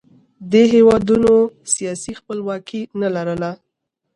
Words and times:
دې 0.51 0.63
هېوادونو 0.73 1.31
سیاسي 1.73 2.11
خپلواکي 2.19 2.81
نه 3.01 3.09
لرله 3.15 3.51